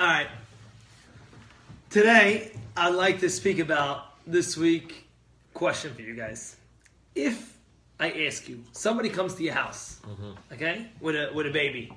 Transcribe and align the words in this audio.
All 0.00 0.06
right. 0.06 0.28
Today, 1.90 2.52
I'd 2.74 2.94
like 2.94 3.20
to 3.20 3.28
speak 3.28 3.58
about 3.58 4.16
this 4.26 4.56
week 4.56 5.06
question 5.52 5.92
for 5.92 6.00
you 6.00 6.14
guys. 6.14 6.56
If 7.14 7.58
I 7.98 8.10
ask 8.24 8.48
you, 8.48 8.64
somebody 8.72 9.10
comes 9.10 9.34
to 9.34 9.42
your 9.42 9.52
house, 9.52 10.00
mm-hmm. 10.08 10.54
okay, 10.54 10.86
with 11.02 11.16
a 11.16 11.30
with 11.34 11.48
a 11.48 11.50
baby. 11.50 11.92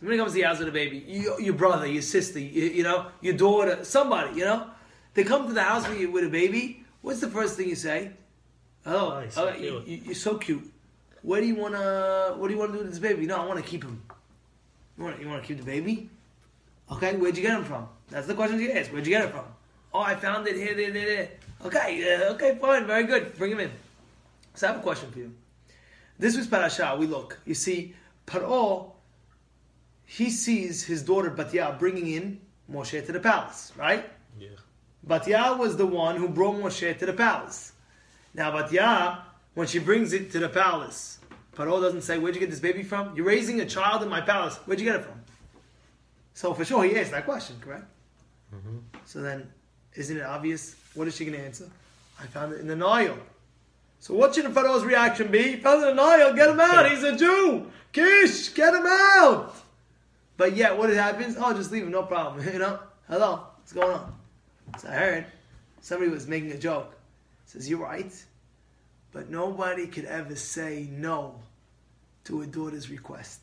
Somebody 0.00 0.18
comes 0.18 0.32
to 0.32 0.38
your 0.38 0.48
house 0.48 0.58
with 0.58 0.68
a 0.68 0.72
baby. 0.72 1.02
You, 1.08 1.40
your 1.40 1.54
brother, 1.54 1.86
your 1.86 2.02
sister, 2.02 2.38
you, 2.38 2.64
you 2.64 2.82
know, 2.82 3.06
your 3.22 3.32
daughter, 3.38 3.84
somebody, 3.84 4.40
you 4.40 4.44
know, 4.44 4.66
they 5.14 5.24
come 5.24 5.46
to 5.46 5.54
the 5.54 5.62
house 5.62 5.88
with 5.88 5.98
you 5.98 6.10
with 6.10 6.24
a 6.24 6.28
baby. 6.28 6.84
What's 7.00 7.20
the 7.20 7.30
first 7.30 7.56
thing 7.56 7.70
you 7.70 7.74
say? 7.74 8.10
Oh, 8.84 9.12
Oh, 9.12 9.28
so 9.30 9.48
oh, 9.48 9.54
you, 9.56 9.82
you're 9.86 10.14
so 10.14 10.36
cute. 10.36 10.70
What 11.22 11.40
do 11.40 11.46
you 11.46 11.54
wanna? 11.54 12.34
What 12.36 12.48
do 12.48 12.52
you 12.52 12.60
want 12.60 12.72
to 12.72 12.76
do 12.76 12.84
with 12.84 12.92
this 12.92 13.00
baby? 13.00 13.24
No, 13.24 13.36
I 13.36 13.46
want 13.46 13.64
to 13.64 13.70
keep 13.70 13.82
him. 13.82 14.02
You 14.98 15.04
want? 15.04 15.18
You 15.22 15.26
want 15.26 15.40
to 15.40 15.48
keep 15.48 15.56
the 15.56 15.64
baby? 15.64 16.10
Okay, 16.92 17.16
where'd 17.16 17.36
you 17.36 17.42
get 17.42 17.58
him 17.58 17.64
from? 17.64 17.88
That's 18.10 18.26
the 18.26 18.34
question 18.34 18.60
you 18.60 18.70
ask. 18.72 18.92
Where'd 18.92 19.06
you 19.06 19.12
get 19.12 19.24
it 19.24 19.30
from? 19.30 19.44
Oh, 19.92 20.00
I 20.00 20.14
found 20.14 20.46
it 20.46 20.56
here, 20.56 20.74
there, 20.74 20.90
there, 20.90 21.06
there. 21.06 21.28
Okay, 21.64 22.16
uh, 22.16 22.32
okay, 22.34 22.58
fine, 22.60 22.86
very 22.86 23.04
good. 23.04 23.36
Bring 23.38 23.52
him 23.52 23.60
in. 23.60 23.70
So 24.54 24.68
I 24.68 24.72
have 24.72 24.80
a 24.80 24.82
question 24.82 25.10
for 25.10 25.18
you. 25.18 25.32
This 26.18 26.36
was 26.36 26.46
Parashah. 26.46 26.98
We 26.98 27.06
look. 27.06 27.40
You 27.44 27.54
see, 27.54 27.94
Paro, 28.26 28.92
he 30.04 30.30
sees 30.30 30.84
his 30.84 31.02
daughter 31.02 31.30
Batya 31.30 31.78
bringing 31.78 32.08
in 32.08 32.40
Moshe 32.70 33.04
to 33.04 33.12
the 33.12 33.20
palace, 33.20 33.72
right? 33.76 34.08
Yeah. 34.38 34.48
Batya 35.06 35.58
was 35.58 35.76
the 35.76 35.86
one 35.86 36.16
who 36.16 36.28
brought 36.28 36.56
Moshe 36.56 36.98
to 36.98 37.06
the 37.06 37.12
palace. 37.12 37.72
Now, 38.34 38.52
Batya, 38.52 39.20
when 39.54 39.66
she 39.66 39.78
brings 39.78 40.12
it 40.12 40.30
to 40.32 40.38
the 40.38 40.48
palace, 40.48 41.18
Paro 41.54 41.80
doesn't 41.80 42.02
say, 42.02 42.18
Where'd 42.18 42.34
you 42.34 42.40
get 42.40 42.50
this 42.50 42.60
baby 42.60 42.82
from? 42.82 43.14
You're 43.16 43.26
raising 43.26 43.60
a 43.60 43.66
child 43.66 44.02
in 44.02 44.08
my 44.08 44.20
palace. 44.20 44.56
Where'd 44.66 44.80
you 44.80 44.86
get 44.86 44.96
it 44.96 45.04
from? 45.04 45.20
So, 46.34 46.52
for 46.52 46.64
sure, 46.64 46.84
he 46.84 46.96
asked 46.98 47.12
that 47.12 47.24
question, 47.24 47.56
correct? 47.60 47.84
Mm-hmm. 48.54 48.78
So 49.06 49.22
then, 49.22 49.48
isn't 49.94 50.16
it 50.16 50.24
obvious? 50.24 50.76
What 50.94 51.08
is 51.08 51.16
she 51.16 51.24
going 51.24 51.38
to 51.38 51.44
answer? 51.44 51.70
I 52.20 52.26
found 52.26 52.52
it 52.52 52.60
in 52.60 52.66
the 52.66 52.76
Nile. 52.76 53.16
So, 54.00 54.14
what 54.14 54.34
should 54.34 54.44
the 54.44 54.50
Pharaoh's 54.50 54.84
reaction 54.84 55.30
be? 55.30 55.42
He 55.42 55.56
found 55.56 55.82
it 55.82 55.90
in 55.90 55.96
the 55.96 56.02
Nile. 56.02 56.34
Get 56.34 56.50
him 56.50 56.60
out. 56.60 56.90
He's 56.90 57.02
a 57.02 57.16
Jew. 57.16 57.70
Kish, 57.92 58.52
get 58.52 58.74
him 58.74 58.86
out. 58.86 59.54
But 60.36 60.56
yet, 60.56 60.76
what 60.76 60.90
happens? 60.90 61.36
Oh, 61.38 61.54
just 61.54 61.70
leave 61.70 61.84
him. 61.84 61.92
No 61.92 62.02
problem. 62.02 62.46
You 62.52 62.58
know? 62.58 62.80
Hello. 63.08 63.46
What's 63.56 63.72
going 63.72 63.92
on? 63.96 64.14
So 64.78 64.88
I 64.88 64.92
heard 64.92 65.26
somebody 65.80 66.10
was 66.10 66.26
making 66.26 66.50
a 66.50 66.58
joke. 66.58 66.94
Says, 67.46 67.68
You're 67.70 67.78
right, 67.78 68.12
but 69.12 69.30
nobody 69.30 69.86
could 69.86 70.06
ever 70.06 70.34
say 70.34 70.88
no 70.90 71.36
to 72.24 72.42
a 72.42 72.46
daughter's 72.46 72.90
request. 72.90 73.40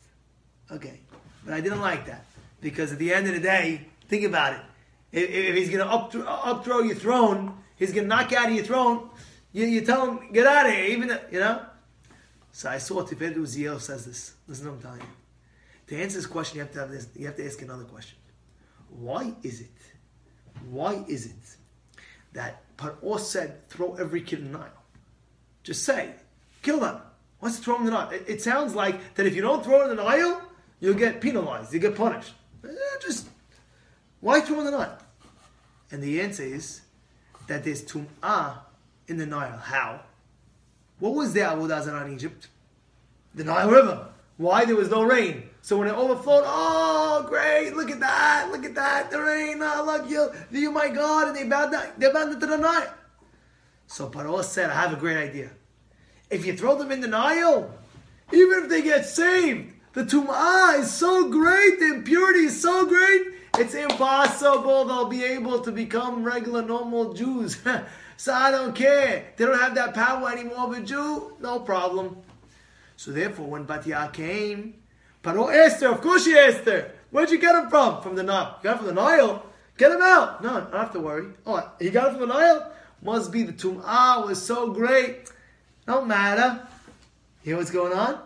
Okay. 0.70 1.00
But 1.44 1.54
I 1.54 1.60
didn't 1.60 1.80
like 1.80 2.06
that. 2.06 2.24
Because 2.62 2.92
at 2.92 2.98
the 2.98 3.12
end 3.12 3.26
of 3.26 3.34
the 3.34 3.40
day, 3.40 3.88
think 4.08 4.24
about 4.24 4.54
it. 4.54 4.60
If, 5.12 5.28
if 5.28 5.56
he's 5.56 5.68
going 5.68 5.86
to 5.86 5.92
up, 5.92 6.12
upthrow 6.12 6.86
your 6.86 6.94
throne, 6.94 7.58
he's 7.76 7.92
going 7.92 8.04
to 8.04 8.08
knock 8.08 8.30
you 8.30 8.38
out 8.38 8.48
of 8.48 8.54
your 8.54 8.64
throne, 8.64 9.10
you, 9.52 9.66
you 9.66 9.82
tell 9.82 10.06
him, 10.06 10.32
get 10.32 10.46
out 10.46 10.64
of 10.64 10.72
here, 10.72 10.84
even, 10.86 11.18
you 11.30 11.40
know? 11.40 11.66
So 12.52 12.70
I 12.70 12.78
saw 12.78 13.02
Tiferet 13.02 13.36
Uziel 13.36 13.78
says 13.78 14.06
this. 14.06 14.32
Listen 14.48 14.64
to 14.64 14.70
what 14.70 14.76
I'm 14.76 14.82
telling 14.82 15.00
you. 15.00 15.06
To 15.88 16.02
answer 16.02 16.16
this 16.16 16.26
question, 16.26 16.56
you 16.56 16.62
have 16.62 16.72
to 16.72 16.78
have 16.80 16.90
this, 16.90 17.08
you 17.14 17.26
have 17.26 17.36
to 17.36 17.44
ask 17.44 17.60
another 17.60 17.84
question. 17.84 18.16
Why 18.88 19.34
is 19.42 19.60
it 19.60 19.70
why 20.70 21.04
is 21.08 21.26
it 21.26 21.56
that 22.32 22.62
Paro 22.76 23.18
said 23.18 23.68
throw 23.68 23.94
every 23.94 24.22
kid 24.22 24.40
in 24.40 24.52
the 24.52 24.58
Nile? 24.58 24.82
Just 25.62 25.84
say, 25.84 26.10
kill 26.62 26.80
them. 26.80 27.00
Throw 27.42 27.74
them 27.74 27.86
in 27.86 27.92
the 27.92 27.98
Nile. 27.98 28.10
It, 28.10 28.24
it 28.28 28.42
sounds 28.42 28.74
like 28.74 29.14
that 29.14 29.26
if 29.26 29.34
you 29.34 29.42
don't 29.42 29.64
throw 29.64 29.82
in 29.82 29.96
the 29.96 30.02
Nile, 30.02 30.42
you'll 30.80 30.94
get 30.94 31.20
penalized, 31.20 31.72
you 31.72 31.80
get 31.80 31.96
punished. 31.96 32.34
Just 33.00 33.28
why 34.20 34.38
in 34.38 34.64
the 34.64 34.70
Nile? 34.70 34.98
And 35.90 36.02
the 36.02 36.20
answer 36.20 36.44
is 36.44 36.82
that 37.48 37.64
there's 37.64 37.82
tum'ah 37.82 38.58
in 39.08 39.16
the 39.16 39.26
Nile. 39.26 39.58
How? 39.58 40.00
What 41.00 41.14
was 41.14 41.32
the 41.32 41.40
Avodah 41.40 41.82
Zarah 41.82 42.06
in 42.06 42.14
Egypt? 42.14 42.48
The 43.34 43.44
Nile 43.44 43.70
River. 43.70 44.08
Why? 44.36 44.64
There 44.64 44.76
was 44.76 44.90
no 44.90 45.02
rain. 45.02 45.50
So 45.60 45.76
when 45.76 45.88
it 45.88 45.94
overflowed, 45.94 46.44
oh, 46.46 47.24
great, 47.28 47.74
look 47.74 47.90
at 47.90 48.00
that, 48.00 48.48
look 48.50 48.64
at 48.64 48.74
that, 48.74 49.10
the 49.10 49.20
rain, 49.20 49.58
oh, 49.60 49.84
look, 49.86 50.10
you, 50.10 50.30
you, 50.50 50.70
oh 50.70 50.72
my 50.72 50.88
God, 50.88 51.28
and 51.28 51.36
they 51.36 51.44
bowed 51.44 51.70
down, 51.70 51.86
they 51.98 52.10
bowed 52.12 52.40
to 52.40 52.46
the 52.46 52.56
Nile. 52.56 52.92
So 53.86 54.08
Paro 54.08 54.42
said, 54.42 54.70
I 54.70 54.74
have 54.74 54.92
a 54.92 54.96
great 54.96 55.16
idea. 55.16 55.50
If 56.30 56.46
you 56.46 56.56
throw 56.56 56.76
them 56.76 56.90
in 56.90 57.00
the 57.00 57.08
Nile, 57.08 57.72
even 58.32 58.64
if 58.64 58.70
they 58.70 58.82
get 58.82 59.06
saved, 59.06 59.72
the 59.92 60.04
tum'ah 60.04 60.78
is 60.80 60.90
so 60.90 61.28
great, 61.28 61.78
the 61.78 61.94
impurity 61.94 62.46
is 62.46 62.60
so 62.60 62.86
great, 62.86 63.22
it's 63.58 63.74
impossible 63.74 64.86
they'll 64.86 65.08
be 65.08 65.24
able 65.24 65.60
to 65.60 65.70
become 65.70 66.24
regular, 66.24 66.62
normal 66.62 67.12
Jews. 67.12 67.58
so 68.16 68.32
I 68.32 68.50
don't 68.50 68.74
care. 68.74 69.26
They 69.36 69.44
don't 69.44 69.58
have 69.58 69.74
that 69.74 69.94
power 69.94 70.30
anymore 70.30 70.60
of 70.60 70.72
a 70.72 70.80
Jew, 70.80 71.36
no 71.40 71.60
problem. 71.60 72.16
So 72.96 73.10
therefore, 73.10 73.48
when 73.48 73.66
Batya 73.66 74.12
came, 74.12 74.74
Paro 75.22 75.52
Esther, 75.52 75.88
of 75.88 76.00
course 76.00 76.24
she 76.24 76.36
asked 76.38 76.64
her, 76.64 76.92
where'd 77.10 77.30
you 77.30 77.38
get 77.38 77.54
him 77.54 77.68
from? 77.68 78.00
From 78.02 78.14
the 78.14 78.22
Nile. 78.22 78.58
You 78.62 78.70
got 78.70 78.76
it 78.76 78.78
from 78.78 78.86
the 78.86 78.94
Nile? 78.94 79.44
Get 79.76 79.92
him 79.92 80.02
out. 80.02 80.42
No, 80.42 80.56
I 80.56 80.60
don't 80.60 80.72
have 80.72 80.92
to 80.92 81.00
worry. 81.00 81.26
Oh, 81.44 81.70
he 81.78 81.90
got 81.90 82.08
it 82.08 82.18
from 82.18 82.28
the 82.28 82.34
Nile? 82.34 82.72
Must 83.02 83.32
be 83.32 83.42
the 83.42 83.52
Tum'ah 83.52 84.26
was 84.26 84.40
so 84.40 84.72
great. 84.72 85.30
Don't 85.86 86.06
matter. 86.06 86.66
Hear 87.42 87.56
what's 87.56 87.70
going 87.70 87.92
on? 87.92 88.20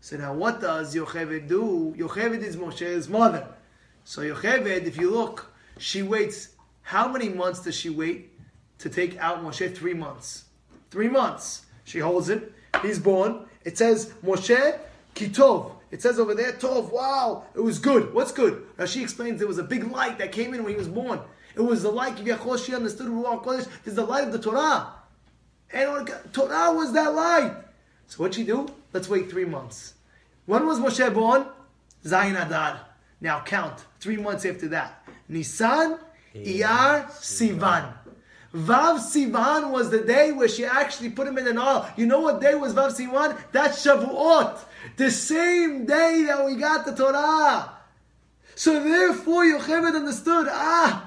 So 0.00 0.16
now 0.16 0.34
what 0.34 0.60
does 0.60 0.94
Yocheved 0.94 1.48
do? 1.48 1.94
Yocheved 1.96 2.42
is 2.42 2.56
Moshe's 2.56 3.08
mother. 3.08 3.46
So 4.04 4.22
Yocheved, 4.22 4.84
if 4.84 4.96
you 4.96 5.10
look, 5.10 5.52
she 5.78 6.02
waits, 6.02 6.50
how 6.82 7.08
many 7.08 7.28
months 7.28 7.60
does 7.60 7.74
she 7.74 7.90
wait 7.90 8.32
to 8.78 8.88
take 8.88 9.18
out 9.18 9.42
Moshe? 9.42 9.74
Three 9.74 9.94
months. 9.94 10.44
Three 10.90 11.08
months. 11.08 11.66
She 11.84 11.98
holds 11.98 12.28
it. 12.28 12.52
He's 12.82 12.98
born. 12.98 13.46
It 13.64 13.76
says 13.76 14.12
Moshe 14.24 14.78
Kitov. 15.14 15.72
It 15.90 16.02
says 16.02 16.18
over 16.18 16.34
there, 16.34 16.52
Tov. 16.52 16.92
Wow, 16.92 17.44
it 17.54 17.60
was 17.60 17.78
good. 17.78 18.12
What's 18.12 18.32
good? 18.32 18.66
Now 18.78 18.86
she 18.86 19.02
explains 19.02 19.38
there 19.38 19.48
was 19.48 19.58
a 19.58 19.64
big 19.64 19.90
light 19.90 20.18
that 20.18 20.32
came 20.32 20.52
in 20.52 20.62
when 20.62 20.72
he 20.72 20.78
was 20.78 20.88
born. 20.88 21.20
It 21.54 21.60
was 21.60 21.82
the 21.82 21.90
light. 21.90 22.20
If 22.20 22.64
she 22.64 22.74
understood 22.74 23.08
Ruach 23.08 23.44
Kodesh, 23.44 23.68
there's 23.84 23.96
the 23.96 24.04
light 24.04 24.24
of 24.24 24.32
the 24.32 24.38
Torah. 24.38 24.92
And 25.72 26.12
Torah 26.32 26.72
was 26.72 26.92
that 26.92 27.14
light. 27.14 27.56
So 28.08 28.16
what'd 28.18 28.34
she 28.34 28.44
do? 28.44 28.68
Let's 28.92 29.08
wait 29.08 29.30
three 29.30 29.44
months. 29.44 29.94
When 30.46 30.66
was 30.66 30.78
Moshe 30.78 31.12
born? 31.12 31.46
Zayin 32.04 32.40
Adar. 32.44 32.80
Now 33.20 33.40
count. 33.40 33.84
Three 34.00 34.16
months 34.16 34.44
after 34.44 34.68
that. 34.68 35.02
Nisan, 35.28 35.98
Iyar, 36.34 37.10
Sivan. 37.10 37.92
Vav 38.54 38.98
Sivan 39.00 39.70
was 39.70 39.90
the 39.90 40.00
day 40.00 40.32
where 40.32 40.48
she 40.48 40.64
actually 40.64 41.10
put 41.10 41.26
him 41.26 41.36
in 41.36 41.44
the 41.44 41.52
Nile. 41.52 41.90
You 41.96 42.06
know 42.06 42.20
what 42.20 42.40
day 42.40 42.54
was 42.54 42.72
Vav 42.72 42.92
Sivan? 42.92 43.36
That's 43.52 43.84
Shavuot. 43.84 44.58
The 44.96 45.10
same 45.10 45.84
day 45.84 46.24
that 46.26 46.44
we 46.44 46.56
got 46.56 46.86
the 46.86 46.94
Torah. 46.94 47.72
So 48.54 48.82
therefore 48.82 49.44
Yocheved 49.44 49.94
understood, 49.94 50.46
ah, 50.48 51.05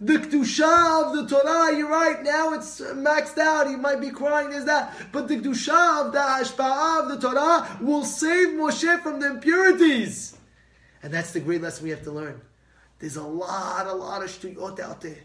the 0.00 0.14
Kedusha 0.14 1.04
of 1.04 1.14
the 1.14 1.26
Torah, 1.28 1.76
you're 1.76 1.88
right, 1.88 2.22
now 2.22 2.54
it's 2.54 2.80
maxed 2.80 3.36
out, 3.36 3.68
he 3.68 3.76
might 3.76 4.00
be 4.00 4.10
crying, 4.10 4.48
there's 4.48 4.64
that. 4.64 4.96
But 5.12 5.28
the 5.28 5.36
Kedusha 5.36 6.06
of 6.06 6.12
the 6.12 6.18
Hashpa'ah 6.18 7.02
of 7.02 7.08
the 7.10 7.28
Torah 7.28 7.78
will 7.82 8.04
save 8.04 8.48
Moshe 8.48 9.02
from 9.02 9.20
the 9.20 9.30
impurities. 9.30 10.38
And 11.02 11.12
that's 11.12 11.32
the 11.32 11.40
great 11.40 11.60
lesson 11.60 11.84
we 11.84 11.90
have 11.90 12.02
to 12.04 12.12
learn. 12.12 12.40
There's 12.98 13.16
a 13.16 13.22
lot, 13.22 13.86
a 13.86 13.94
lot 13.94 14.22
of 14.22 14.30
shtuyot 14.30 14.80
out 14.80 15.02
there. 15.02 15.18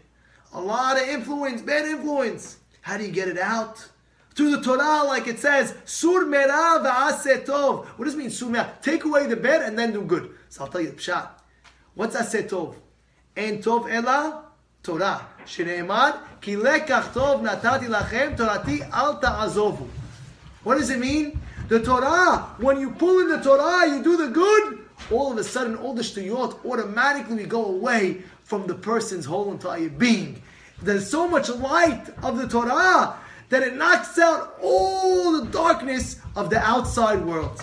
A 0.52 0.60
lot 0.60 1.00
of 1.00 1.08
influence, 1.08 1.62
bad 1.62 1.86
influence. 1.86 2.58
How 2.82 2.98
do 2.98 3.04
you 3.04 3.12
get 3.12 3.28
it 3.28 3.38
out? 3.38 3.86
Through 4.34 4.56
the 4.56 4.62
Torah, 4.62 5.04
like 5.06 5.26
it 5.26 5.38
says, 5.38 5.74
Sur 5.86 6.26
mera 6.26 6.80
v'aseh 6.84 7.46
tov. 7.46 7.86
What 7.86 8.04
does 8.04 8.14
it 8.14 8.18
mean, 8.18 8.30
Sur? 8.30 8.72
Take 8.82 9.04
away 9.04 9.26
the 9.26 9.36
bad 9.36 9.62
and 9.62 9.78
then 9.78 9.92
do 9.92 10.02
good. 10.02 10.34
So 10.50 10.64
I'll 10.64 10.70
tell 10.70 10.82
you 10.82 10.90
the 10.90 10.96
pshat. 10.96 11.28
What's 11.94 12.14
aseh 12.14 12.48
tov? 12.48 12.74
En 13.36 13.62
tov 13.62 13.90
ela 13.90 14.45
Torah. 14.85 15.19
שנאמר, 15.45 16.09
כי 16.41 16.55
לקח 16.55 17.07
טוב 17.13 17.41
נתתי 17.41 17.87
לכם, 17.87 18.31
תורתי 18.37 18.83
אל 18.93 19.13
תעזובו. 19.21 19.87
What 20.63 20.77
does 20.77 20.89
it 20.89 20.99
mean? 20.99 21.39
The 21.69 21.79
Torah, 21.79 22.55
when 22.59 22.79
you 22.79 22.91
pull 22.91 23.19
in 23.21 23.29
the 23.29 23.41
Torah, 23.41 23.87
you 23.87 24.03
do 24.03 24.17
the 24.17 24.27
good, 24.27 24.79
all 25.09 25.31
of 25.31 25.37
a 25.37 25.43
sudden, 25.43 25.75
all 25.77 25.93
the 25.93 26.03
shtuyot 26.03 26.65
automatically 26.65 27.45
go 27.45 27.65
away 27.65 28.23
from 28.43 28.67
the 28.67 28.75
person's 28.75 29.25
whole 29.25 29.51
entire 29.51 29.89
being. 29.89 30.41
There's 30.81 31.09
so 31.09 31.27
much 31.27 31.49
light 31.49 32.05
of 32.23 32.37
the 32.37 32.47
Torah 32.47 33.15
that 33.49 33.63
it 33.63 33.75
knocks 33.75 34.19
out 34.19 34.57
all 34.61 35.31
the 35.39 35.45
darkness 35.51 36.17
of 36.35 36.49
the 36.49 36.59
outside 36.59 37.25
world. 37.25 37.57